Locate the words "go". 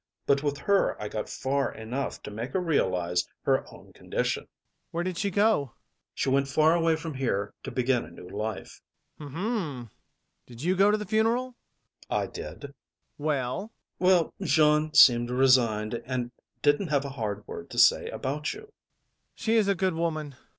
5.29-5.43, 10.75-10.89